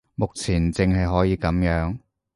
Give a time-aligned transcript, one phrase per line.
[0.15, 1.99] 目前淨係可以噉樣